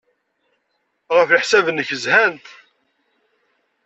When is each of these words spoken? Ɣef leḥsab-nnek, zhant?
Ɣef 1.15 1.29
leḥsab-nnek, 1.31 1.89
zhant? 2.03 2.45